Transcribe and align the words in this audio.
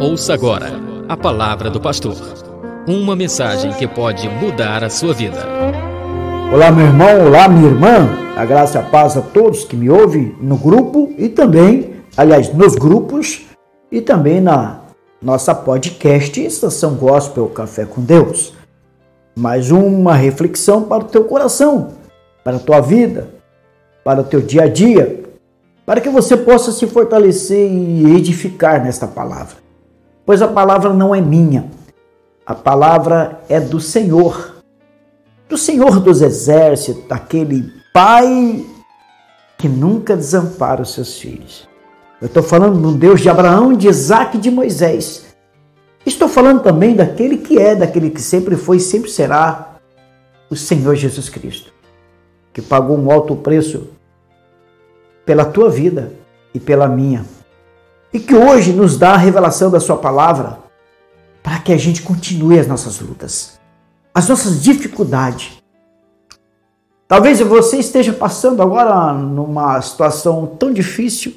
Ouça 0.00 0.32
agora 0.32 0.80
a 1.10 1.14
palavra 1.14 1.68
do 1.68 1.78
pastor. 1.78 2.16
Uma 2.88 3.14
mensagem 3.14 3.70
que 3.74 3.86
pode 3.86 4.26
mudar 4.30 4.82
a 4.82 4.88
sua 4.88 5.12
vida. 5.12 5.46
Olá, 6.50 6.72
meu 6.72 6.86
irmão, 6.86 7.26
olá, 7.26 7.46
minha 7.46 7.68
irmã. 7.68 8.08
A 8.34 8.46
graça 8.46 8.78
e 8.78 8.80
a 8.80 8.82
paz 8.82 9.14
a 9.18 9.20
todos 9.20 9.62
que 9.64 9.76
me 9.76 9.90
ouvem 9.90 10.34
no 10.40 10.56
grupo 10.56 11.12
e 11.18 11.28
também, 11.28 11.96
aliás, 12.16 12.50
nos 12.50 12.76
grupos 12.76 13.42
e 13.92 14.00
também 14.00 14.40
na 14.40 14.80
nossa 15.20 15.54
podcast 15.54 16.40
Estação 16.42 16.94
Gospel 16.94 17.46
Café 17.48 17.84
com 17.84 18.00
Deus. 18.00 18.54
Mais 19.36 19.70
uma 19.70 20.14
reflexão 20.14 20.84
para 20.84 21.04
o 21.04 21.08
teu 21.08 21.24
coração, 21.24 21.88
para 22.42 22.56
a 22.56 22.60
tua 22.60 22.80
vida, 22.80 23.28
para 24.02 24.22
o 24.22 24.24
teu 24.24 24.40
dia 24.40 24.62
a 24.62 24.66
dia, 24.66 25.24
para 25.84 26.00
que 26.00 26.08
você 26.08 26.38
possa 26.38 26.72
se 26.72 26.86
fortalecer 26.86 27.70
e 27.70 28.16
edificar 28.16 28.82
nesta 28.82 29.06
palavra. 29.06 29.68
Pois 30.30 30.42
a 30.42 30.46
palavra 30.46 30.94
não 30.94 31.12
é 31.12 31.20
minha, 31.20 31.68
a 32.46 32.54
palavra 32.54 33.40
é 33.48 33.58
do 33.58 33.80
Senhor, 33.80 34.62
do 35.48 35.58
Senhor 35.58 35.98
dos 35.98 36.22
exércitos, 36.22 37.02
daquele 37.08 37.72
Pai 37.92 38.64
que 39.58 39.68
nunca 39.68 40.14
desampara 40.16 40.82
os 40.82 40.94
seus 40.94 41.18
filhos. 41.18 41.68
Eu 42.20 42.28
estou 42.28 42.44
falando 42.44 42.80
do 42.80 42.96
Deus 42.96 43.20
de 43.20 43.28
Abraão, 43.28 43.72
de 43.72 43.88
Isaac 43.88 44.36
e 44.36 44.40
de 44.40 44.52
Moisés. 44.52 45.34
Estou 46.06 46.28
falando 46.28 46.62
também 46.62 46.94
daquele 46.94 47.38
que 47.38 47.58
é, 47.58 47.74
daquele 47.74 48.08
que 48.08 48.22
sempre 48.22 48.54
foi 48.54 48.76
e 48.76 48.80
sempre 48.80 49.10
será, 49.10 49.80
o 50.48 50.54
Senhor 50.54 50.94
Jesus 50.94 51.28
Cristo, 51.28 51.72
que 52.52 52.62
pagou 52.62 52.96
um 52.96 53.10
alto 53.10 53.34
preço 53.34 53.88
pela 55.26 55.44
tua 55.44 55.68
vida 55.68 56.12
e 56.54 56.60
pela 56.60 56.86
minha. 56.86 57.39
E 58.12 58.18
que 58.18 58.34
hoje 58.34 58.72
nos 58.72 58.96
dá 58.96 59.12
a 59.12 59.16
revelação 59.16 59.70
da 59.70 59.78
Sua 59.78 59.96
palavra 59.96 60.58
para 61.42 61.58
que 61.58 61.72
a 61.72 61.76
gente 61.76 62.02
continue 62.02 62.58
as 62.58 62.66
nossas 62.66 63.00
lutas, 63.00 63.58
as 64.14 64.28
nossas 64.28 64.62
dificuldades. 64.62 65.60
Talvez 67.06 67.40
você 67.40 67.78
esteja 67.78 68.12
passando 68.12 68.62
agora 68.62 69.12
numa 69.12 69.80
situação 69.80 70.46
tão 70.46 70.72
difícil 70.72 71.34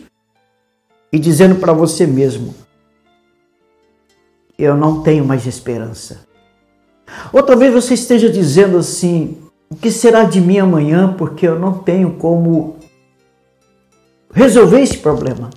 e 1.12 1.20
dizendo 1.20 1.56
para 1.56 1.74
você 1.74 2.06
mesmo: 2.06 2.54
Eu 4.58 4.76
não 4.76 5.02
tenho 5.02 5.26
mais 5.26 5.46
esperança. 5.46 6.22
Ou 7.32 7.44
talvez 7.44 7.74
você 7.74 7.94
esteja 7.94 8.30
dizendo 8.30 8.78
assim: 8.78 9.38
O 9.70 9.76
que 9.76 9.92
será 9.92 10.24
de 10.24 10.42
mim 10.42 10.60
amanhã 10.60 11.14
porque 11.14 11.48
eu 11.48 11.58
não 11.58 11.80
tenho 11.80 12.14
como 12.18 12.78
resolver 14.34 14.82
esse 14.82 14.98
problema. 14.98 15.50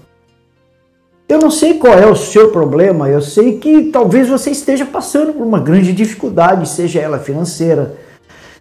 Eu 1.28 1.40
não 1.40 1.50
sei 1.50 1.74
qual 1.74 1.94
é 1.94 2.06
o 2.06 2.14
seu 2.14 2.52
problema, 2.52 3.08
eu 3.08 3.20
sei 3.20 3.58
que 3.58 3.90
talvez 3.90 4.28
você 4.28 4.50
esteja 4.50 4.86
passando 4.86 5.32
por 5.32 5.44
uma 5.44 5.58
grande 5.58 5.92
dificuldade, 5.92 6.68
seja 6.68 7.00
ela 7.00 7.18
financeira, 7.18 7.96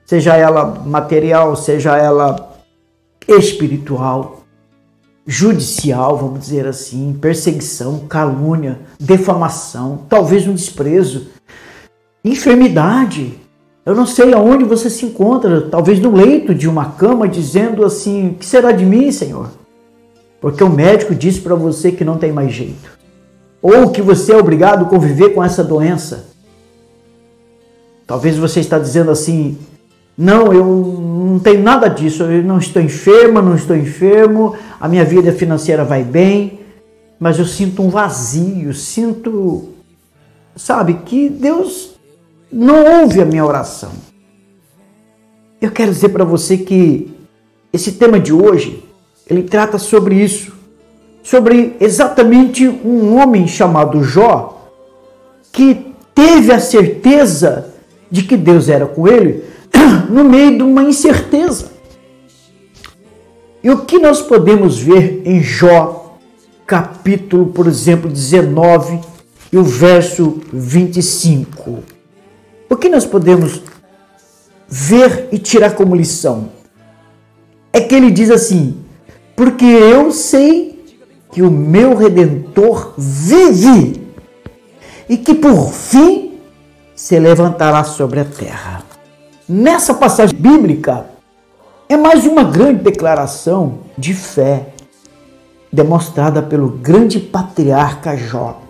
seja 0.04 0.36
ela 0.36 0.82
material, 0.84 1.56
seja 1.56 1.96
ela 1.96 2.58
espiritual, 3.28 4.46
judicial, 5.28 6.18
vamos 6.18 6.40
dizer 6.40 6.66
assim, 6.66 7.16
perseguição, 7.22 8.00
calúnia, 8.08 8.80
defamação, 9.00 10.06
talvez 10.10 10.48
um 10.48 10.54
desprezo, 10.54 11.28
enfermidade. 12.24 13.40
Eu 13.86 13.94
não 13.94 14.08
sei 14.08 14.34
aonde 14.34 14.64
você 14.64 14.90
se 14.90 15.06
encontra, 15.06 15.70
talvez 15.70 16.00
no 16.00 16.12
leito 16.16 16.56
de 16.56 16.68
uma 16.68 16.92
cama, 16.94 17.28
dizendo 17.28 17.86
assim: 17.86 18.36
que 18.40 18.46
será 18.46 18.72
de 18.72 18.84
mim, 18.84 19.12
Senhor? 19.12 19.50
Porque 20.46 20.64
o 20.64 20.70
médico 20.70 21.16
disse 21.16 21.42
para 21.42 21.56
você 21.56 21.92
que 21.92 22.06
não 22.06 22.20
tem 22.20 22.32
mais 22.32 22.54
jeito, 22.54 22.92
ou 23.64 23.90
que 23.90 24.00
você 24.00 24.32
é 24.32 24.38
obrigado 24.38 24.86
a 24.86 24.88
conviver 24.88 25.34
com 25.34 25.44
essa 25.44 25.64
doença. 25.64 26.28
Talvez 28.06 28.38
você 28.38 28.60
está 28.60 28.78
dizendo 28.78 29.10
assim: 29.10 29.58
não, 30.16 30.53
eu 30.53 30.64
não 30.64 31.40
tenho 31.40 31.64
nada 31.64 31.88
disso, 31.88 32.22
eu 32.22 32.44
não 32.44 32.59
estou 32.59 32.80
enferma, 32.80 33.42
não 33.42 33.56
estou 33.56 33.75
enfermo, 33.75 34.56
a 34.80 34.88
minha 34.88 35.03
vida 35.03 35.34
financeira 35.34 35.84
vai 35.84 36.03
bem, 36.03 36.59
mas 37.19 37.40
eu 37.40 37.46
sinto 37.46 37.81
um 37.81 37.90
vazio, 37.90 38.72
sinto, 38.72 39.69
sabe, 40.56 40.94
que 41.08 41.28
Deus 41.28 41.96
não 42.52 43.02
ouve 43.02 43.19
a 43.19 43.25
minha 43.25 43.44
oração. 43.44 43.94
Eu 45.59 45.72
quero 45.72 45.92
dizer 45.92 46.09
para 46.09 46.24
você 46.24 46.56
que 46.56 47.12
esse 47.74 47.94
tema 47.94 48.19
de 48.19 48.31
hoje 48.31 48.84
ele 49.30 49.44
trata 49.44 49.78
sobre 49.78 50.16
isso, 50.16 50.53
sobre 51.24 51.75
exatamente 51.80 52.68
um 52.68 53.18
homem 53.18 53.47
chamado 53.47 54.03
Jó, 54.03 54.69
que 55.52 55.94
teve 56.13 56.52
a 56.52 56.59
certeza 56.59 57.74
de 58.12 58.24
que 58.24 58.38
Deus 58.38 58.69
era 58.69 58.86
com 58.86 59.08
ele 59.08 59.44
no 60.09 60.24
meio 60.24 60.58
de 60.58 60.63
uma 60.63 60.84
incerteza. 60.84 61.72
E 63.63 63.69
o 63.69 63.80
que 63.80 63.97
nós 63.97 64.22
podemos 64.22 64.78
ver 64.78 65.24
em 65.25 65.42
Jó, 65.42 66.19
capítulo, 66.68 67.47
por 67.47 67.66
exemplo, 67.66 68.09
19 68.09 69.00
e 69.52 69.57
o 69.57 69.63
verso 69.63 70.40
25? 70.53 71.80
O 72.69 72.75
que 72.75 72.90
nós 72.90 73.06
podemos 73.06 73.63
ver 74.68 75.30
e 75.31 75.40
tirar 75.40 75.72
como 75.72 75.96
lição? 75.96 76.52
É 77.74 77.81
que 77.81 77.96
ele 77.96 78.12
diz 78.12 78.30
assim: 78.30 78.84
porque 79.35 79.66
eu 79.66 80.12
sei 80.12 80.84
que 81.31 81.41
o 81.41 81.51
meu 81.51 81.96
redentor 81.96 82.94
vive 82.97 84.01
e 85.09 85.18
que 85.18 85.34
por 85.34 85.72
fim 85.72 86.40
se 86.96 87.19
levantará 87.19 87.84
sobre 87.84 88.22
a 88.22 88.25
terra. 88.25 88.84
Nessa 89.47 89.94
passagem 89.94 90.35
bíblica 90.35 91.07
é 91.90 91.97
mais 91.97 92.25
uma 92.25 92.44
grande 92.44 92.84
declaração 92.84 93.79
de 93.97 94.13
fé 94.13 94.69
demonstrada 95.72 96.41
pelo 96.41 96.69
grande 96.69 97.19
patriarca 97.19 98.16
Jó. 98.16 98.62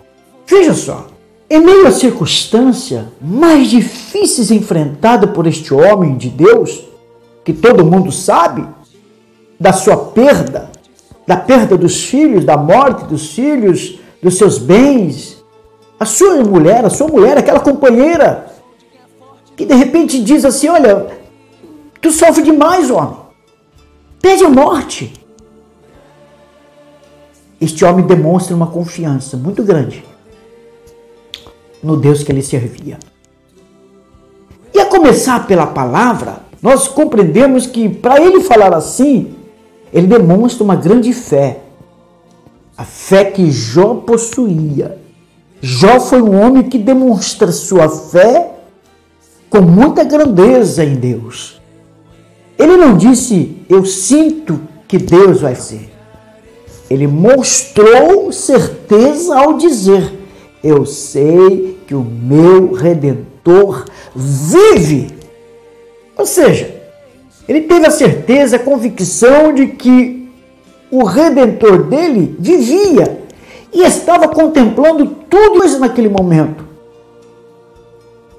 Veja 0.46 0.74
só, 0.74 1.06
em 1.48 1.60
meio 1.60 1.86
às 1.86 1.94
circunstâncias 1.94 3.04
mais 3.20 3.68
difíceis 3.70 4.50
enfrentadas 4.50 5.30
por 5.30 5.46
este 5.46 5.72
homem 5.72 6.16
de 6.16 6.28
Deus, 6.28 6.84
que 7.44 7.52
todo 7.52 7.86
mundo 7.86 8.10
sabe, 8.10 8.66
da 9.58 9.72
sua 9.72 9.96
perda, 9.96 10.70
da 11.26 11.36
perda 11.36 11.76
dos 11.76 12.04
filhos, 12.04 12.44
da 12.44 12.56
morte 12.56 13.06
dos 13.06 13.32
filhos, 13.32 13.98
dos 14.22 14.36
seus 14.36 14.58
bens. 14.58 15.42
A 15.98 16.04
sua 16.04 16.44
mulher, 16.44 16.84
a 16.84 16.90
sua 16.90 17.08
mulher, 17.08 17.38
aquela 17.38 17.60
companheira, 17.60 18.46
que 19.56 19.64
de 19.64 19.74
repente 19.74 20.22
diz 20.22 20.44
assim: 20.44 20.68
Olha, 20.68 21.06
tu 22.00 22.10
sofre 22.10 22.42
demais, 22.42 22.90
homem, 22.90 23.16
pede 24.20 24.44
a 24.44 24.48
morte. 24.48 25.12
Este 27.58 27.84
homem 27.84 28.06
demonstra 28.06 28.54
uma 28.54 28.66
confiança 28.66 29.36
muito 29.36 29.62
grande 29.62 30.04
no 31.82 31.96
Deus 31.96 32.22
que 32.22 32.30
ele 32.30 32.42
servia. 32.42 32.98
E 34.74 34.80
a 34.80 34.84
começar 34.84 35.46
pela 35.46 35.66
palavra, 35.66 36.40
nós 36.60 36.86
compreendemos 36.88 37.66
que 37.66 37.88
para 37.88 38.20
ele 38.20 38.42
falar 38.42 38.74
assim, 38.74 39.35
ele 39.96 40.06
demonstra 40.06 40.62
uma 40.62 40.76
grande 40.76 41.10
fé. 41.14 41.60
A 42.76 42.84
fé 42.84 43.24
que 43.24 43.50
Jó 43.50 43.94
possuía. 43.94 44.98
Jó 45.62 45.98
foi 45.98 46.20
um 46.20 46.38
homem 46.38 46.64
que 46.64 46.76
demonstra 46.76 47.50
sua 47.50 47.88
fé 47.88 48.56
com 49.48 49.62
muita 49.62 50.04
grandeza 50.04 50.84
em 50.84 50.96
Deus. 50.96 51.62
Ele 52.58 52.76
não 52.76 52.94
disse, 52.94 53.56
eu 53.70 53.86
sinto 53.86 54.60
que 54.86 54.98
Deus 54.98 55.40
vai 55.40 55.54
fazer. 55.54 55.90
Ele 56.90 57.06
mostrou 57.06 58.30
certeza 58.30 59.34
ao 59.34 59.54
dizer, 59.54 60.12
eu 60.62 60.84
sei 60.84 61.80
que 61.86 61.94
o 61.94 62.04
meu 62.04 62.74
redentor 62.74 63.86
vive. 64.14 65.08
Ou 66.18 66.26
seja, 66.26 66.75
ele 67.48 67.62
teve 67.62 67.86
a 67.86 67.90
certeza, 67.90 68.56
a 68.56 68.60
convicção 68.60 69.52
de 69.52 69.68
que 69.68 70.28
o 70.90 71.04
redentor 71.04 71.84
dele 71.84 72.36
vivia 72.38 73.20
e 73.72 73.82
estava 73.82 74.28
contemplando 74.28 75.06
tudo 75.28 75.64
isso 75.64 75.78
naquele 75.78 76.08
momento. 76.08 76.64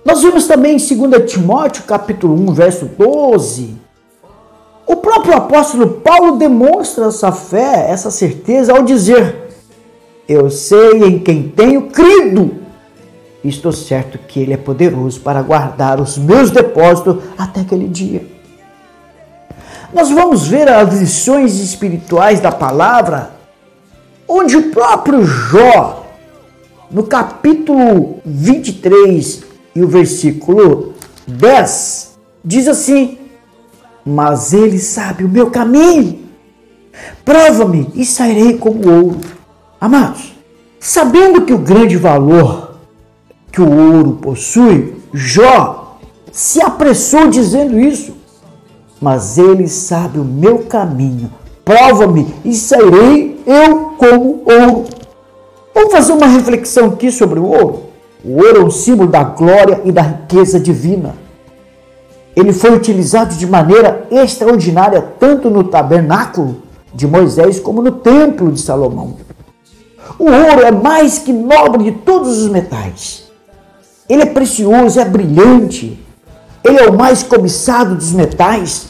Nós 0.04 0.22
vimos 0.22 0.48
também 0.48 0.78
em 0.78 1.10
2 1.10 1.32
Timóteo, 1.32 1.84
capítulo 1.84 2.34
1, 2.34 2.54
verso 2.54 2.86
12, 2.86 3.76
o 4.88 4.96
próprio 4.96 5.36
apóstolo 5.36 5.90
Paulo 6.02 6.38
demonstra 6.38 7.08
essa 7.08 7.30
fé, 7.30 7.90
essa 7.90 8.10
certeza 8.10 8.72
ao 8.72 8.84
dizer: 8.84 9.50
Eu 10.28 10.50
sei 10.50 11.04
em 11.04 11.20
quem 11.20 11.50
tenho 11.50 11.88
crido. 11.88 12.56
Estou 13.44 13.74
certo 13.74 14.18
que 14.18 14.40
ele 14.40 14.54
é 14.54 14.58
poderoso 14.58 15.20
para 15.20 15.42
guardar 15.42 16.00
os 16.00 16.18
meus 16.18 16.52
depósitos 16.52 17.18
até 17.38 17.62
aquele 17.62 17.88
dia. 17.88 18.37
Nós 19.94 20.10
vamos 20.12 20.48
ver 20.48 20.68
as 20.68 21.00
lições 21.00 21.60
espirituais 21.60 22.42
da 22.42 22.52
palavra, 22.52 23.32
onde 24.28 24.58
o 24.58 24.70
próprio 24.70 25.24
Jó 25.24 26.06
no 26.92 27.04
capítulo 27.04 28.20
23 28.26 29.44
e 29.76 29.84
o 29.84 29.88
versículo 29.88 30.94
10, 31.26 32.18
diz 32.44 32.68
assim: 32.68 33.18
Mas 34.06 34.54
ele 34.54 34.78
sabe 34.78 35.24
o 35.24 35.30
meu 35.30 35.50
caminho, 35.50 36.20
prova-me 37.24 37.90
e 37.96 38.06
sairei 38.06 38.58
como 38.58 38.90
ouro. 38.90 39.22
Amados, 39.80 40.36
sabendo 40.80 41.44
que 41.44 41.54
o 41.54 41.60
grande 41.60 41.96
valor 41.96 42.78
que 43.52 43.62
o 43.62 43.96
ouro 43.96 44.14
possui, 44.22 44.96
Jó 45.14 45.98
se 46.32 46.62
apressou 46.62 47.30
dizendo 47.30 47.80
isso. 47.80 48.18
Mas 49.00 49.38
ele 49.38 49.68
sabe 49.68 50.20
o 50.20 50.24
meu 50.26 50.60
caminho, 50.60 51.32
prova-me 51.64 52.34
e 52.44 52.54
sairei 52.54 53.40
eu 53.46 53.94
como 53.98 54.44
ouro. 54.46 54.86
Vamos 55.74 55.92
fazer 55.92 56.14
uma 56.14 56.28
reflexão 56.28 56.88
aqui 56.88 57.12
sobre 57.12 57.40
o 57.40 57.46
ouro. 57.46 57.84
O 58.26 58.38
ouro 58.44 58.62
é 58.62 58.64
um 58.64 58.72
símbolo 58.72 59.10
da 59.10 59.24
glória 59.24 59.82
e 59.86 59.92
da 59.92 60.02
riqueza 60.02 60.60
divina. 60.60 61.16
Ele 62.36 62.52
foi 62.52 62.76
utilizado 62.76 63.36
de 63.36 63.46
maneira 63.46 64.08
extraordinária 64.12 65.02
tanto 65.20 65.50
no 65.50 65.64
tabernáculo 65.64 66.58
de 66.94 67.06
Moisés 67.08 67.60
como 67.60 67.82
no 67.82 67.92
templo 67.92 68.52
de 68.52 68.60
Salomão. 68.60 69.16
O 70.18 70.26
ouro 70.26 70.62
é 70.66 70.72
mais 70.72 71.20
que 71.20 71.32
nobre 71.32 71.84
de 71.84 71.92
todos 71.92 72.40
os 72.40 72.50
metais. 72.50 73.32
Ele 74.10 74.24
é 74.24 74.26
precioso, 74.26 75.00
é 75.00 75.06
brilhante. 75.06 76.00
Ele 76.68 76.80
é 76.80 76.90
o 76.90 76.98
mais 76.98 77.24
cobiçado 77.24 77.96
dos 77.96 78.12
metais, 78.12 78.88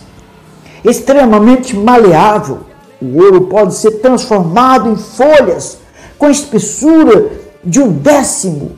extremamente 0.83 1.75
maleável. 1.75 2.61
O 2.99 3.21
ouro 3.21 3.41
pode 3.41 3.75
ser 3.75 3.99
transformado 3.99 4.89
em 4.89 4.95
folhas 4.95 5.77
com 6.17 6.27
espessura 6.27 7.29
de 7.63 7.79
um 7.79 7.91
décimo 7.91 8.71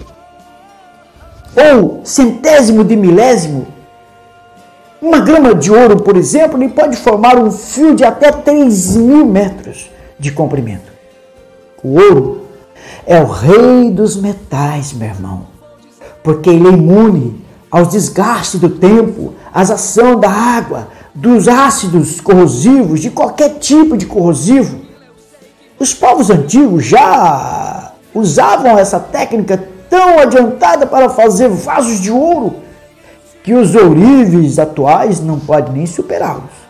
ou 1.55 2.01
centésimo 2.03 2.83
de 2.83 2.97
milésimo. 2.97 3.67
Uma 5.01 5.21
grama 5.21 5.55
de 5.55 5.71
ouro, 5.71 6.01
por 6.01 6.17
exemplo, 6.17 6.61
ele 6.61 6.73
pode 6.73 6.97
formar 6.97 7.37
um 7.37 7.49
fio 7.49 7.95
de 7.95 8.03
até 8.03 8.33
3 8.33 8.97
mil 8.97 9.25
metros 9.25 9.89
de 10.19 10.29
comprimento. 10.29 10.91
O 11.81 11.97
ouro 11.97 12.41
é 13.07 13.21
o 13.21 13.25
rei 13.25 13.91
dos 13.91 14.17
metais, 14.17 14.91
meu 14.91 15.07
irmão, 15.07 15.47
porque 16.21 16.49
ele 16.49 16.67
é 16.67 16.71
imune 16.71 17.47
aos 17.71 17.89
desgastes 17.89 18.59
do 18.59 18.69
tempo, 18.69 19.33
às 19.53 19.69
ação 19.69 20.19
da 20.19 20.29
água, 20.29 20.87
dos 21.13 21.47
ácidos 21.47 22.19
corrosivos, 22.21 22.99
de 22.99 23.09
qualquer 23.09 23.59
tipo 23.59 23.97
de 23.97 24.05
corrosivo. 24.05 24.79
Os 25.79 25.93
povos 25.93 26.29
antigos 26.29 26.85
já 26.85 27.93
usavam 28.13 28.77
essa 28.77 28.99
técnica 28.99 29.63
tão 29.89 30.19
adiantada 30.19 30.85
para 30.85 31.09
fazer 31.09 31.49
vasos 31.49 31.99
de 31.99 32.11
ouro 32.11 32.55
que 33.43 33.53
os 33.53 33.73
ourives 33.75 34.59
atuais 34.59 35.19
não 35.19 35.39
podem 35.39 35.73
nem 35.73 35.85
superá-los. 35.85 36.69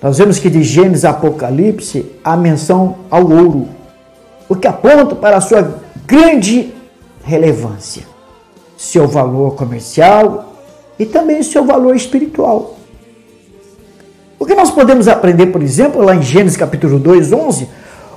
Nós 0.00 0.18
vemos 0.18 0.38
que 0.38 0.48
de 0.48 0.62
Gênesis 0.62 1.04
a 1.04 1.10
Apocalipse 1.10 2.12
há 2.22 2.36
menção 2.36 2.96
ao 3.10 3.22
ouro, 3.22 3.68
o 4.48 4.54
que 4.54 4.68
aponta 4.68 5.14
para 5.14 5.38
a 5.38 5.40
sua 5.40 5.80
grande 6.06 6.72
relevância, 7.24 8.04
seu 8.76 9.06
valor 9.08 9.54
comercial 9.54 10.52
e 10.98 11.06
também 11.06 11.42
seu 11.42 11.64
valor 11.64 11.94
espiritual. 11.96 12.76
O 14.38 14.44
que 14.44 14.54
nós 14.54 14.70
podemos 14.70 15.08
aprender, 15.08 15.46
por 15.46 15.62
exemplo, 15.62 16.02
lá 16.02 16.14
em 16.14 16.22
Gênesis 16.22 16.56
capítulo 16.56 16.98
2, 16.98 17.32
11, 17.32 17.68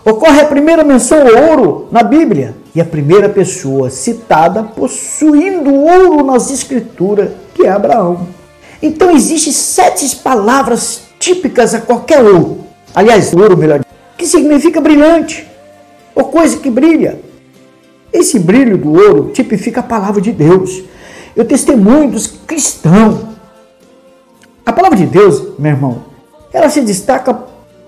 ocorre 0.03 0.41
a 0.41 0.45
primeira 0.45 0.83
menção 0.83 1.19
ao 1.21 1.49
ouro 1.49 1.87
na 1.91 2.03
Bíblia 2.03 2.55
e 2.75 2.81
a 2.81 2.85
primeira 2.85 3.29
pessoa 3.29 3.89
citada 3.89 4.63
possuindo 4.63 5.73
ouro 5.73 6.23
nas 6.23 6.51
escrituras, 6.51 7.31
que 7.55 7.65
é 7.65 7.69
Abraão. 7.69 8.27
Então 8.81 9.11
existem 9.11 9.51
sete 9.51 10.15
palavras 10.17 11.03
típicas 11.19 11.73
a 11.73 11.81
qualquer 11.81 12.21
ouro. 12.21 12.65
Aliás, 12.93 13.33
ouro, 13.33 13.57
melhor, 13.57 13.81
que 14.17 14.25
significa 14.25 14.81
brilhante, 14.81 15.47
ou 16.15 16.25
coisa 16.25 16.57
que 16.57 16.69
brilha. 16.69 17.19
Esse 18.11 18.39
brilho 18.39 18.77
do 18.77 18.91
ouro 18.91 19.31
tipifica 19.33 19.81
a 19.81 19.83
palavra 19.83 20.21
de 20.21 20.31
Deus. 20.31 20.83
Eu 21.35 21.45
testemunho 21.45 22.11
dos 22.11 22.27
cristãos. 22.27 23.25
A 24.65 24.73
palavra 24.73 24.97
de 24.97 25.05
Deus, 25.05 25.57
meu 25.57 25.71
irmão, 25.71 26.03
ela 26.51 26.69
se 26.69 26.81
destaca 26.81 27.33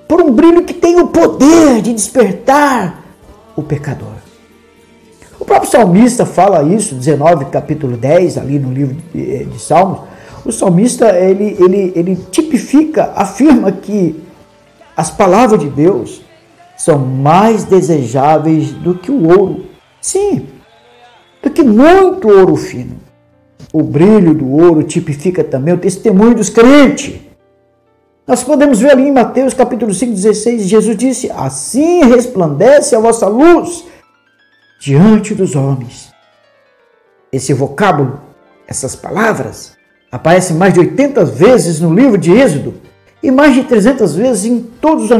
por 0.07 0.21
um 0.21 0.31
brilho 0.31 0.63
que 0.63 0.73
tem 0.73 0.99
o 0.99 1.07
poder 1.07 1.81
de 1.81 1.93
despertar 1.93 3.03
o 3.55 3.63
pecador. 3.63 4.21
O 5.39 5.45
próprio 5.45 5.71
salmista 5.71 6.25
fala 6.25 6.61
isso, 6.63 6.93
19, 6.93 7.45
capítulo 7.45 7.97
10, 7.97 8.37
ali 8.37 8.59
no 8.59 8.71
livro 8.71 8.95
de, 9.13 9.45
de 9.45 9.59
Salmos. 9.59 10.01
O 10.45 10.51
salmista, 10.51 11.17
ele, 11.17 11.57
ele, 11.59 11.93
ele 11.95 12.15
tipifica, 12.29 13.11
afirma 13.15 13.71
que 13.71 14.21
as 14.95 15.09
palavras 15.09 15.59
de 15.59 15.69
Deus 15.69 16.21
são 16.77 16.99
mais 16.99 17.63
desejáveis 17.63 18.71
do 18.71 18.95
que 18.95 19.11
o 19.11 19.27
ouro. 19.27 19.65
Sim, 20.01 20.47
do 21.43 21.49
que 21.51 21.61
muito 21.61 22.27
ouro 22.27 22.55
fino. 22.55 22.99
O 23.71 23.83
brilho 23.83 24.33
do 24.33 24.49
ouro 24.49 24.83
tipifica 24.83 25.43
também 25.43 25.73
o 25.73 25.77
testemunho 25.77 26.35
dos 26.35 26.49
crentes. 26.49 27.21
Nós 28.27 28.43
podemos 28.43 28.79
ver 28.79 28.91
ali 28.91 29.03
em 29.03 29.11
Mateus 29.11 29.53
capítulo 29.53 29.93
5, 29.93 30.13
16, 30.13 30.63
Jesus 30.63 30.97
disse: 30.97 31.31
Assim 31.31 32.03
resplandece 32.03 32.95
a 32.95 32.99
vossa 32.99 33.27
luz 33.27 33.85
diante 34.81 35.35
dos 35.35 35.55
homens. 35.55 36.11
Esse 37.31 37.53
vocábulo, 37.53 38.19
essas 38.67 38.95
palavras, 38.95 39.77
aparecem 40.11 40.57
mais 40.57 40.73
de 40.73 40.81
80 40.81 41.23
vezes 41.23 41.79
no 41.79 41.93
livro 41.93 42.17
de 42.17 42.31
Êxodo 42.31 42.73
e 43.23 43.31
mais 43.31 43.53
de 43.53 43.63
300 43.63 44.15
vezes 44.15 44.45
em 44.45 44.61
todos 44.61 45.05
os 45.05 45.11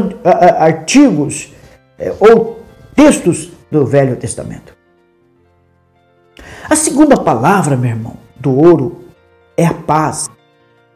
artigos 0.58 1.52
é, 1.98 2.12
ou 2.18 2.60
textos 2.94 3.50
do 3.72 3.84
Velho 3.84 4.14
Testamento. 4.14 4.76
A 6.70 6.76
segunda 6.76 7.16
palavra, 7.16 7.76
meu 7.76 7.90
irmão, 7.90 8.16
do 8.38 8.56
ouro 8.56 9.00
é 9.56 9.66
a 9.66 9.74
paz 9.74 10.30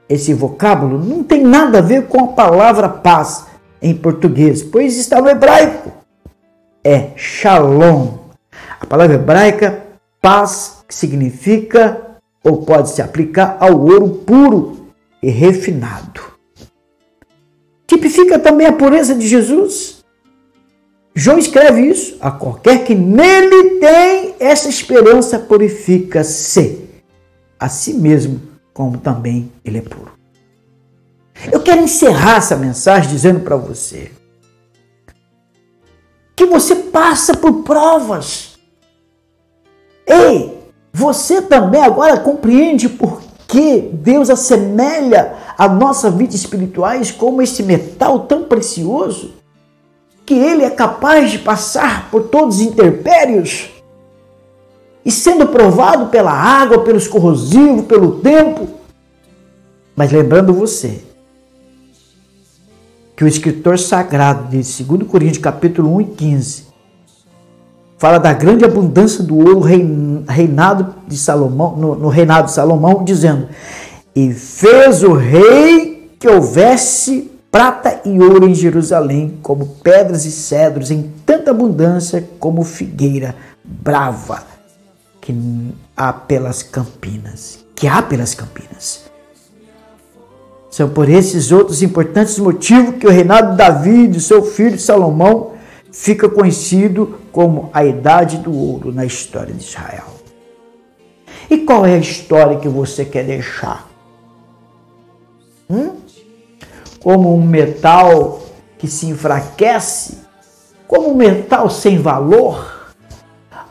esse 0.09 0.33
vocábulo 0.33 0.99
não 0.99 1.23
tem 1.23 1.43
nada 1.43 1.79
a 1.79 1.83
ver 1.83 2.07
com 2.07 2.21
a 2.25 2.29
palavra 2.29 2.89
paz 2.89 3.47
em 3.83 3.95
português, 3.95 4.63
pois 4.63 4.97
está 4.97 5.21
no 5.21 5.29
hebraico. 5.29 5.93
É 6.85 7.11
shalom. 7.17 8.19
A 8.81 8.87
palavra 8.87 9.17
hebraica 9.17 9.83
paz 10.23 10.85
significa 10.89 12.19
ou 12.43 12.63
pode 12.63 12.91
se 12.91 13.03
aplicar 13.03 13.57
ao 13.59 13.81
ouro 13.81 14.09
puro 14.09 14.87
e 15.21 15.29
refinado. 15.29 16.21
Tipifica 17.87 18.39
também 18.39 18.67
a 18.67 18.73
pureza 18.73 19.15
de 19.15 19.27
Jesus. 19.27 19.96
João 21.19 21.39
escreve 21.39 21.81
isso: 21.81 22.19
a 22.21 22.31
qualquer 22.31 22.85
que 22.85 22.95
nele 22.95 23.81
tem 23.81 24.35
essa 24.39 24.69
esperança 24.69 25.39
purifica-se 25.39 26.85
a 27.59 27.71
si 27.71 27.95
mesmo 27.95 28.39
como 28.75 28.99
também 28.99 29.51
ele 29.65 29.79
é 29.79 29.81
puro. 29.81 30.13
Eu 31.51 31.63
quero 31.63 31.81
encerrar 31.81 32.37
essa 32.37 32.55
mensagem 32.55 33.11
dizendo 33.11 33.41
para 33.41 33.57
você 33.57 34.13
que 36.37 36.45
você 36.45 36.75
passa 36.77 37.35
por 37.35 37.63
provas. 37.63 38.59
Ei, 40.07 40.59
você 40.93 41.41
também 41.41 41.83
agora 41.83 42.21
compreende 42.21 42.91
por 42.91 43.23
que 43.49 43.81
Deus 43.81 44.29
assemelha 44.29 45.35
a 45.57 45.67
nossa 45.67 46.11
vida 46.11 46.37
espirituais 46.37 47.11
como 47.11 47.41
esse 47.41 47.63
metal 47.63 48.21
tão 48.21 48.45
precioso 48.45 49.46
que 50.27 50.35
ele 50.35 50.65
é 50.65 50.71
capaz 50.71 51.31
de 51.31 51.39
passar 51.39 52.11
por 52.11 52.25
todos 52.25 52.57
os 52.57 52.63
interpérios 52.63 53.71
e 55.05 55.13
sendo 55.13 55.47
provado 55.47 56.07
pela 56.07 56.33
água, 56.33 56.83
pelos 56.83 57.07
corrosivos, 57.07 57.87
pelo 57.87 58.19
tempo. 58.19 58.67
Mas 59.95 60.11
lembrando 60.11 60.53
você 60.53 61.05
que 63.15 63.23
o 63.23 63.29
escritor 63.29 63.79
sagrado 63.79 64.49
de 64.49 64.57
2 64.85 65.09
Coríntios 65.09 65.39
capítulo 65.39 65.95
1 65.95 66.01
e 66.01 66.05
15 66.07 66.67
fala 67.97 68.19
da 68.19 68.33
grande 68.33 68.65
abundância 68.65 69.23
do 69.23 69.37
ouro 69.37 69.61
reinado 69.61 70.95
de 71.07 71.17
Salomão, 71.17 71.77
no, 71.77 71.95
no 71.95 72.09
reinado 72.09 72.49
de 72.49 72.53
Salomão, 72.53 73.05
dizendo: 73.05 73.49
E 74.15 74.35
fez 74.35 75.05
o 75.05 75.13
rei 75.13 76.11
que 76.19 76.29
houvesse 76.29 77.31
prata 77.57 78.03
e 78.05 78.21
ouro 78.21 78.47
em 78.47 78.55
Jerusalém, 78.55 79.39
como 79.43 79.79
pedras 79.83 80.27
e 80.27 80.31
cedros 80.31 80.91
em 80.91 81.11
tanta 81.25 81.53
abundância 81.53 82.23
como 82.39 82.63
figueira 82.63 83.35
brava 83.65 84.45
que 85.23 85.35
há 85.97 86.13
pelas 86.13 86.63
campinas, 86.63 87.65
que 87.75 87.89
há 87.89 88.03
pelas 88.03 88.35
campinas. 88.35 89.11
São 90.71 90.91
por 90.91 91.09
esses 91.09 91.51
outros 91.51 91.83
importantes 91.83 92.39
motivos 92.39 92.97
que 92.97 93.07
o 93.07 93.11
reinado 93.11 93.53
de 93.53 93.57
Davi 93.57 94.05
e 94.05 94.09
do 94.09 94.21
seu 94.21 94.45
filho 94.45 94.79
Salomão 94.79 95.53
fica 95.91 96.29
conhecido 96.29 97.19
como 97.33 97.71
a 97.73 97.87
Idade 97.87 98.37
do 98.37 98.55
Ouro 98.55 98.93
na 98.93 99.07
história 99.07 99.55
de 99.55 99.65
Israel. 99.65 100.05
E 101.49 101.57
qual 101.57 101.87
é 101.87 101.95
a 101.95 101.99
história 101.99 102.59
que 102.59 102.69
você 102.69 103.03
quer 103.03 103.25
deixar? 103.25 103.89
Hum? 105.71 106.06
Como 107.07 107.33
um 107.33 107.47
metal 107.47 108.43
que 108.77 108.89
se 108.89 109.07
enfraquece, 109.07 110.19
como 110.89 111.13
um 111.13 111.15
metal 111.15 111.71
sem 111.71 112.03
valor, 112.03 112.91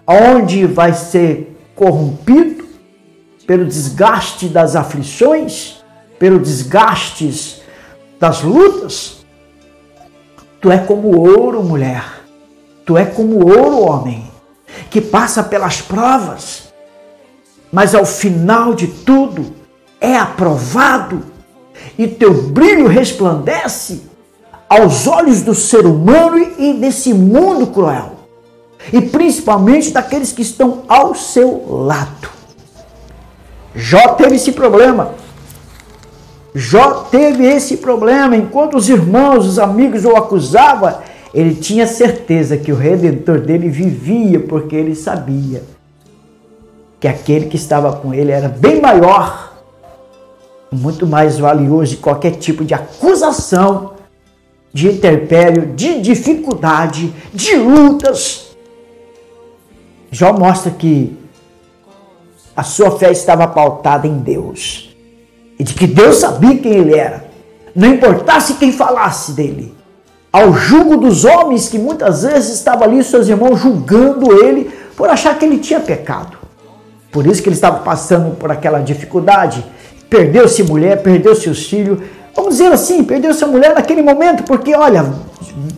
onde 0.08 0.65
vai 0.65 0.94
ser 0.94 1.54
corrompido 1.75 2.65
pelo 3.46 3.65
desgaste 3.65 4.48
das 4.48 4.74
aflições, 4.74 5.84
pelo 6.18 6.39
desgaste 6.39 7.62
das 8.18 8.42
lutas. 8.42 9.25
Tu 10.62 10.72
é 10.72 10.77
como 10.77 11.20
ouro, 11.20 11.62
mulher. 11.62 12.06
Tu 12.86 12.98
é 12.98 13.04
como 13.04 13.46
ouro, 13.46 13.82
homem, 13.82 14.32
que 14.89 15.01
passa 15.01 15.44
pelas 15.44 15.82
provas, 15.82 16.74
mas 17.70 17.94
ao 17.94 18.06
final 18.06 18.74
de 18.74 18.88
tudo 18.88 19.54
é 20.00 20.15
aprovado 20.15 21.35
e 21.98 22.08
teu 22.08 22.34
brilho 22.34 22.88
resplandece 22.88 24.01
aos 24.67 25.08
olhos 25.08 25.41
do 25.41 25.53
ser 25.53 25.86
humano 25.86 26.38
e 26.58 26.74
desse 26.74 27.13
mundo 27.13 27.67
cruel, 27.67 28.13
e 28.91 29.01
principalmente 29.01 29.91
daqueles 29.91 30.32
que 30.32 30.41
estão 30.41 30.84
ao 30.88 31.15
seu 31.15 31.65
lado. 31.86 32.29
Jó 33.74 34.10
teve 34.10 34.36
esse 34.36 34.51
problema. 34.51 35.13
Jó 36.53 37.05
teve 37.12 37.46
esse 37.46 37.77
problema. 37.77 38.38
Enquanto 38.38 38.77
os 38.77 38.88
irmãos, 38.88 39.46
os 39.46 39.60
amigos 39.60 40.05
o 40.05 40.15
acusavam, 40.15 40.96
ele 41.34 41.53
tinha 41.55 41.86
certeza 41.86 42.55
que 42.55 42.72
o 42.72 42.77
redentor 42.77 43.41
dele 43.41 43.67
vivia, 43.67 44.39
porque 44.39 44.74
ele 44.74 44.96
sabia 44.96 45.62
que 46.98 47.10
aquele 47.10 47.48
que 47.48 47.58
estava 47.58 47.91
com 47.98 48.13
ele 48.13 48.32
era 48.32 48.48
bem 48.48 48.82
maior, 48.82 49.45
muito 50.75 51.08
mais 51.08 51.38
valioso 51.38 51.91
de 51.91 51.98
qualquer 51.98 52.32
tipo 52.32 52.63
de 52.63 52.74
acusação, 52.74 53.94
de 54.74 54.89
interpério, 54.89 55.74
de 55.75 56.01
dificuldade, 56.01 57.13
de 57.34 57.55
lutas. 57.55 58.55
Jó 60.12 60.34
mostra 60.34 60.72
que 60.72 61.17
a 62.55 62.63
sua 62.63 62.98
fé 62.98 63.12
estava 63.12 63.48
pautada 63.48 64.08
em 64.08 64.17
Deus 64.17 64.96
e 65.58 65.63
de 65.63 65.74
que 65.74 65.88
Deus 65.88 66.17
sabia 66.17 66.58
quem 66.58 66.74
ele 66.74 66.96
era, 66.96 67.25
não 67.75 67.89
importasse 67.89 68.55
quem 68.55 68.72
falasse 68.72 69.32
dele. 69.34 69.74
Ao 70.32 70.53
julgo 70.53 70.98
dos 70.98 71.24
homens 71.24 71.70
que 71.70 71.79
muitas 71.79 72.24
vezes 72.24 72.55
estavam 72.55 72.84
ali, 72.84 73.01
seus 73.03 73.29
irmãos, 73.29 73.58
julgando 73.58 74.44
ele 74.44 74.70
por 74.98 75.10
achar 75.10 75.38
que 75.39 75.46
ele 75.46 75.60
tinha 75.60 75.79
pecado. 75.79 76.38
Por 77.10 77.25
isso 77.25 77.41
que 77.41 77.48
ele 77.48 77.55
estava 77.55 77.79
passando 77.79 78.36
por 78.36 78.51
aquela 78.51 78.79
dificuldade. 78.79 79.65
Perdeu-se 80.10 80.64
mulher, 80.64 81.02
perdeu 81.02 81.36
seus 81.36 81.66
filhos. 81.66 82.00
Vamos 82.36 82.58
dizer 82.58 82.72
assim, 82.72 83.04
perdeu 83.04 83.34
sua 83.34 83.48
mulher 83.48 83.74
naquele 83.74 84.02
momento, 84.02 84.44
porque 84.44 84.76
olha, 84.76 85.06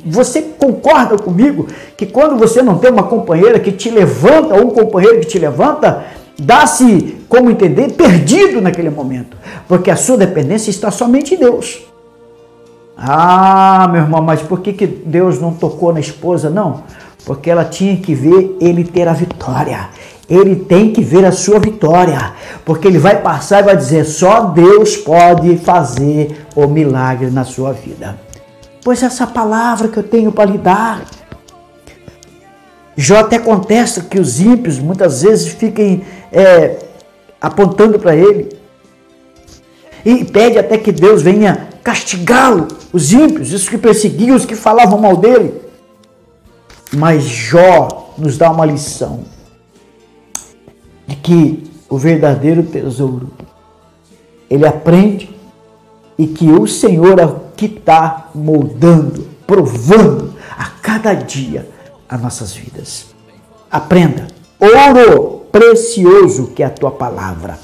você 0.05 0.41
concorda 0.41 1.17
comigo 1.17 1.67
que 1.95 2.05
quando 2.05 2.35
você 2.37 2.63
não 2.63 2.79
tem 2.79 2.91
uma 2.91 3.03
companheira 3.03 3.59
que 3.59 3.71
te 3.71 3.89
levanta, 3.89 4.55
ou 4.55 4.67
um 4.67 4.69
companheiro 4.71 5.19
que 5.19 5.27
te 5.27 5.37
levanta, 5.37 6.05
dá-se, 6.37 7.17
como 7.29 7.51
entender, 7.51 7.91
perdido 7.93 8.59
naquele 8.59 8.89
momento, 8.89 9.37
porque 9.67 9.91
a 9.91 9.95
sua 9.95 10.17
dependência 10.17 10.71
está 10.71 10.89
somente 10.89 11.35
em 11.35 11.37
Deus. 11.37 11.83
Ah, 12.97 13.87
meu 13.91 14.01
irmão, 14.01 14.23
mas 14.23 14.41
por 14.41 14.61
que, 14.61 14.73
que 14.73 14.87
Deus 14.87 15.39
não 15.39 15.53
tocou 15.53 15.93
na 15.93 15.99
esposa? 15.99 16.49
Não, 16.49 16.83
porque 17.25 17.51
ela 17.51 17.63
tinha 17.63 17.95
que 17.97 18.15
ver 18.15 18.57
ele 18.59 18.83
ter 18.83 19.07
a 19.07 19.13
vitória. 19.13 19.89
Ele 20.29 20.55
tem 20.55 20.91
que 20.91 21.01
ver 21.01 21.23
a 21.23 21.31
sua 21.31 21.57
vitória, 21.57 22.33
porque 22.65 22.85
ele 22.87 22.99
vai 22.99 23.21
passar 23.21 23.61
e 23.61 23.63
vai 23.63 23.77
dizer: 23.77 24.03
só 24.03 24.41
Deus 24.41 24.97
pode 24.97 25.57
fazer 25.57 26.45
o 26.53 26.67
milagre 26.67 27.29
na 27.29 27.45
sua 27.45 27.71
vida. 27.71 28.19
Pois 28.83 29.01
essa 29.03 29.25
palavra 29.25 29.87
que 29.87 29.97
eu 29.97 30.03
tenho 30.03 30.31
para 30.31 30.49
lhe 30.49 30.57
dar. 30.57 31.05
Jó 32.95 33.19
até 33.19 33.37
contesta 33.37 34.01
que 34.01 34.19
os 34.19 34.39
ímpios 34.39 34.79
muitas 34.79 35.21
vezes 35.21 35.49
fiquem 35.49 36.03
é, 36.31 36.77
apontando 37.39 37.99
para 37.99 38.15
ele 38.15 38.49
e 40.03 40.25
pede 40.25 40.57
até 40.57 40.77
que 40.77 40.91
Deus 40.91 41.21
venha 41.21 41.69
castigá-lo, 41.83 42.67
os 42.91 43.13
ímpios, 43.13 43.53
os 43.53 43.69
que 43.69 43.77
perseguiam, 43.77 44.35
os 44.35 44.45
que 44.45 44.55
falavam 44.55 44.99
mal 44.99 45.15
dele. 45.15 45.53
Mas 46.91 47.23
Jó 47.23 48.13
nos 48.17 48.37
dá 48.37 48.49
uma 48.49 48.65
lição 48.65 49.36
que 51.27 51.69
o 51.89 51.97
verdadeiro 51.97 52.63
tesouro 52.63 53.29
ele 54.49 54.65
aprende 54.65 55.29
e 56.17 56.25
que 56.25 56.49
o 56.49 56.65
Senhor 56.65 57.19
é 57.19 57.25
o 57.25 57.41
que 57.53 57.65
está 57.65 58.29
moldando, 58.33 59.27
provando 59.45 60.33
a 60.57 60.69
cada 60.81 61.13
dia 61.13 61.69
as 62.07 62.21
nossas 62.21 62.53
vidas. 62.53 63.07
Aprenda, 63.69 64.27
ouro 64.57 65.41
precioso 65.51 66.47
que 66.55 66.63
é 66.63 66.67
a 66.67 66.69
tua 66.69 66.91
palavra. 66.91 67.59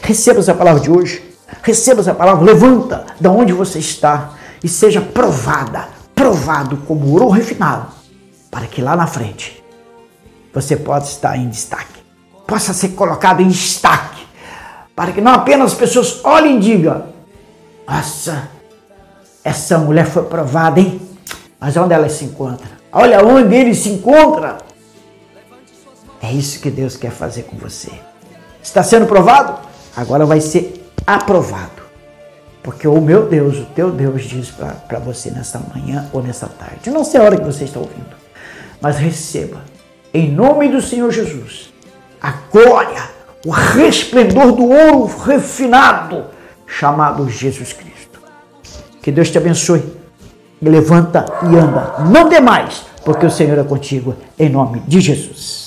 Receba 0.00 0.38
essa 0.38 0.54
palavra 0.54 0.80
de 0.80 0.88
hoje, 0.88 1.24
receba 1.64 2.02
essa 2.02 2.14
palavra, 2.14 2.44
levanta 2.44 3.04
da 3.20 3.32
onde 3.32 3.52
você 3.52 3.80
está 3.80 4.34
e 4.62 4.68
seja 4.68 5.00
provada, 5.00 5.88
provado 6.14 6.76
como 6.86 7.10
ouro 7.10 7.30
refinado, 7.30 7.88
para 8.48 8.68
que 8.68 8.80
lá 8.80 8.94
na 8.94 9.08
frente 9.08 9.60
você 10.54 10.76
possa 10.76 11.10
estar 11.10 11.36
em 11.36 11.48
destaque, 11.48 11.95
possa 12.46 12.72
ser 12.72 12.90
colocado 12.90 13.40
em 13.40 13.48
destaque, 13.48 14.24
para 14.94 15.12
que 15.12 15.20
não 15.20 15.32
apenas 15.32 15.72
as 15.72 15.78
pessoas 15.78 16.20
olhem 16.24 16.56
e 16.56 16.60
digam: 16.60 17.06
Nossa, 17.86 18.48
essa 19.44 19.78
mulher 19.78 20.06
foi 20.06 20.24
provada, 20.24 20.80
hein? 20.80 21.00
Mas 21.58 21.76
onde 21.76 21.94
ela 21.94 22.08
se 22.08 22.24
encontra? 22.24 22.68
Olha 22.92 23.24
onde 23.24 23.54
ele 23.54 23.74
se 23.74 23.88
encontra. 23.88 24.58
É 26.22 26.32
isso 26.32 26.60
que 26.60 26.70
Deus 26.70 26.96
quer 26.96 27.10
fazer 27.10 27.42
com 27.44 27.56
você. 27.56 27.90
Está 28.62 28.82
sendo 28.82 29.06
provado? 29.06 29.60
Agora 29.96 30.26
vai 30.26 30.40
ser 30.40 30.90
aprovado. 31.06 31.86
Porque 32.62 32.88
o 32.88 33.00
meu 33.00 33.28
Deus, 33.28 33.58
o 33.58 33.64
teu 33.66 33.92
Deus, 33.92 34.24
diz 34.24 34.50
para 34.50 34.98
você 34.98 35.30
nesta 35.30 35.60
manhã 35.72 36.10
ou 36.12 36.20
nesta 36.20 36.48
tarde. 36.48 36.90
Não 36.90 37.04
sei 37.04 37.20
a 37.20 37.22
hora 37.22 37.36
que 37.36 37.44
você 37.44 37.64
está 37.64 37.78
ouvindo, 37.78 38.16
mas 38.80 38.96
receba, 38.96 39.62
em 40.12 40.32
nome 40.32 40.68
do 40.68 40.82
Senhor 40.82 41.12
Jesus, 41.12 41.72
a 42.26 42.34
glória, 42.50 43.02
o 43.46 43.50
resplendor 43.50 44.50
do 44.50 44.68
ouro 44.68 45.06
refinado, 45.24 46.24
chamado 46.66 47.28
Jesus 47.30 47.72
Cristo. 47.72 48.18
Que 49.00 49.12
Deus 49.12 49.30
te 49.30 49.38
abençoe. 49.38 49.84
Levanta 50.60 51.24
e 51.44 51.56
anda. 51.56 51.94
Não 52.10 52.28
demais, 52.28 52.84
porque 53.04 53.24
o 53.24 53.30
Senhor 53.30 53.56
é 53.58 53.62
contigo, 53.62 54.16
em 54.36 54.48
nome 54.48 54.82
de 54.88 55.00
Jesus. 55.00 55.65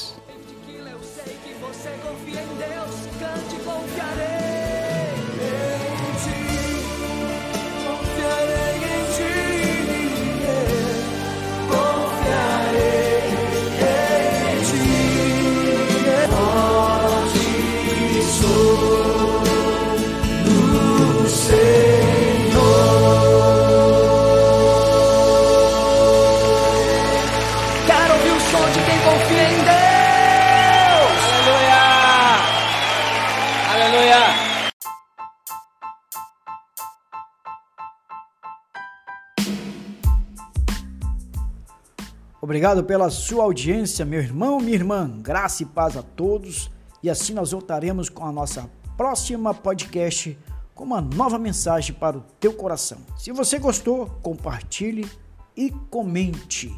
Obrigado 42.49 42.83
pela 42.83 43.11
sua 43.11 43.43
audiência, 43.43 44.03
meu 44.03 44.19
irmão, 44.19 44.59
minha 44.59 44.73
irmã. 44.73 45.07
Graça 45.21 45.61
e 45.61 45.67
paz 45.67 45.95
a 45.95 46.01
todos. 46.01 46.71
E 47.03 47.07
assim 47.07 47.31
nós 47.31 47.51
voltaremos 47.51 48.09
com 48.09 48.25
a 48.25 48.31
nossa 48.31 48.67
próxima 48.97 49.53
podcast 49.53 50.35
com 50.73 50.83
uma 50.83 50.99
nova 50.99 51.37
mensagem 51.37 51.93
para 51.93 52.17
o 52.17 52.25
teu 52.39 52.51
coração. 52.51 52.97
Se 53.19 53.31
você 53.31 53.59
gostou, 53.59 54.07
compartilhe 54.23 55.07
e 55.55 55.69
comente, 55.91 56.75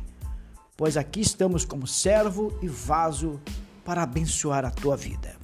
pois 0.75 0.98
aqui 0.98 1.22
estamos 1.22 1.63
como 1.63 1.88
servo 1.88 2.54
e 2.62 2.68
vaso 2.68 3.40
para 3.86 4.04
abençoar 4.04 4.66
a 4.66 4.72
tua 4.72 4.98
vida. 4.98 5.38